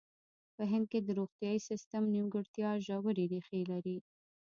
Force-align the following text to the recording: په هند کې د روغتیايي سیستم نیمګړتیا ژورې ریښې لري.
په 0.55 0.63
هند 0.71 0.85
کې 0.91 0.99
د 1.03 1.09
روغتیايي 1.19 1.59
سیستم 1.69 2.03
نیمګړتیا 2.13 2.69
ژورې 2.85 3.23
ریښې 3.31 3.61
لري. 3.71 3.97